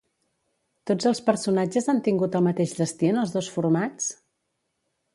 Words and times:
Tots 0.91 1.07
els 1.09 1.21
personatges 1.27 1.89
han 1.95 2.01
tingut 2.09 2.39
el 2.41 2.45
mateix 2.49 2.75
destí 2.83 3.13
en 3.13 3.23
els 3.27 3.39
dos 3.39 3.55
formats? 3.59 4.13